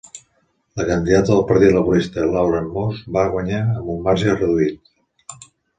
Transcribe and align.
La 0.79 0.85
candidata 0.91 1.33
del 1.35 1.43
Partit 1.51 1.75
Laborista 1.77 2.25
Lauren 2.37 2.73
Moss 2.79 3.05
va 3.19 3.29
guanyar 3.37 3.63
amb 3.69 3.97
un 3.99 4.05
marge 4.11 4.37
reduït. 4.43 5.45